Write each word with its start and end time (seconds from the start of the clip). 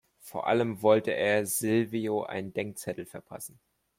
Vor 0.19 0.47
allem 0.47 0.81
wollte 0.81 1.11
er 1.11 1.45
Silvio 1.45 2.23
einen 2.23 2.53
Denkzettel 2.55 3.05
verpassen. 3.05 3.59